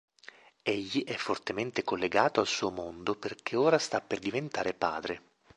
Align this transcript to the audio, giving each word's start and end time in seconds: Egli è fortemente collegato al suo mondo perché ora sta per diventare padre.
Egli 0.63 1.03
è 1.03 1.13
fortemente 1.13 1.83
collegato 1.83 2.39
al 2.39 2.47
suo 2.47 2.71
mondo 2.71 3.13
perché 3.13 3.55
ora 3.55 3.77
sta 3.77 4.01
per 4.01 4.17
diventare 4.17 4.73
padre. 4.73 5.21